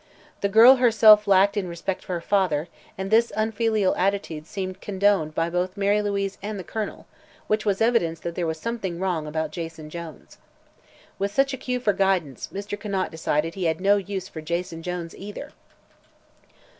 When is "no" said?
13.79-13.97